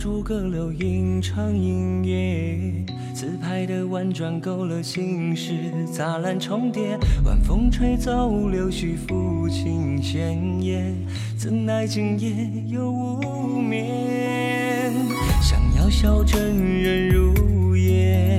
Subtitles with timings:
[0.00, 2.58] 诸葛柳吟唱音乐，
[3.14, 5.52] 自拍的婉转勾勒心事，
[5.92, 10.94] 杂乱重叠，晚风吹走柳絮，抚琴弦叶，
[11.36, 12.30] 怎奈今夜
[12.66, 14.90] 又无眠。
[15.42, 18.38] 想要笑真人如烟，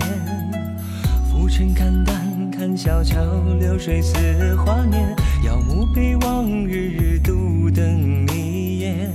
[1.32, 3.24] 浮沉看淡，看小桥
[3.60, 4.16] 流水似
[4.58, 9.12] 华年，遥目悲望日日独等你眼。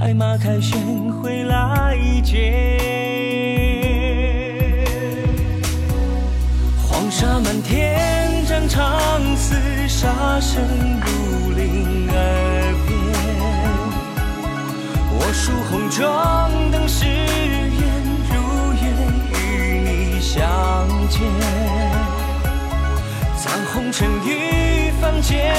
[0.00, 0.80] 白马凯旋
[1.20, 2.78] 回来接，
[6.80, 8.96] 黄沙满天，战场
[9.34, 10.62] 厮杀声
[11.00, 12.16] 如临耳
[12.86, 12.94] 边。
[15.18, 17.82] 我书红妆等誓言，
[18.30, 18.38] 如
[18.80, 18.86] 愿
[19.34, 20.38] 与你相
[21.10, 21.18] 见。
[23.36, 25.52] 残红尘雨凡间，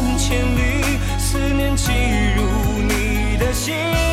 [0.00, 1.90] 万千里思念，寄
[2.36, 2.44] 入
[2.82, 4.07] 你的心。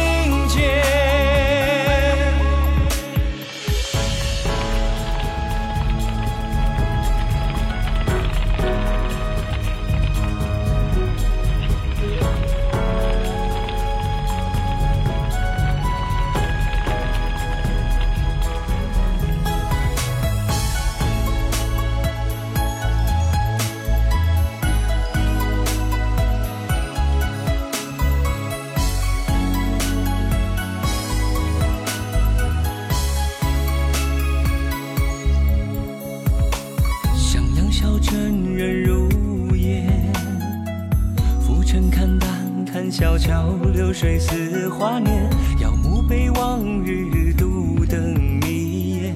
[42.91, 45.29] 小桥流水似华年，
[45.59, 49.16] 遥目北望日独等你耶，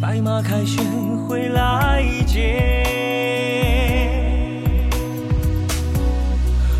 [0.00, 0.84] 白马凯旋
[1.26, 2.84] 回来见。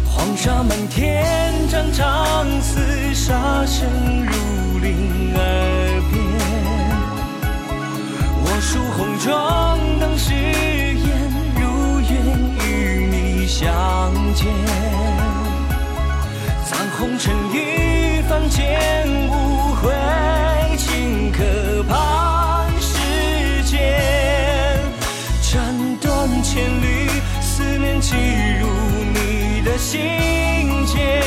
[0.05, 1.25] 黄沙满天，
[1.71, 3.89] 战场厮杀声
[4.27, 6.15] 如铃耳边。
[8.43, 12.13] 我书红妆等誓言，如愿
[12.67, 14.84] 与你相见。
[16.99, 18.81] 红尘雨凡间，
[19.29, 19.93] 无悔
[20.79, 24.81] 顷刻盼世间。
[25.43, 27.09] 斩断千缕
[27.41, 28.15] 思念，寄
[28.61, 28.69] 入
[29.13, 31.21] 你的心间。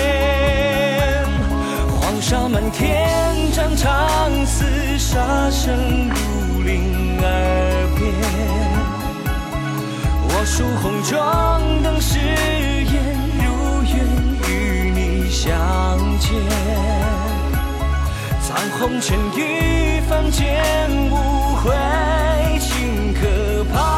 [2.00, 7.26] 黄沙满天，战场厮杀声如临耳
[7.98, 8.06] 边。
[10.30, 11.77] 我书红妆
[16.28, 16.36] 间
[18.42, 21.74] 在红尘一凡间无悔
[22.60, 23.97] 情可抛